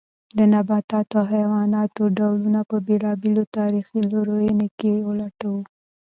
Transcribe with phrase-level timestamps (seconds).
[0.37, 5.61] د نباتاتو او حیواناتو د ډولونو په بېلابېلو تاریخي لورینو کې ولټوو.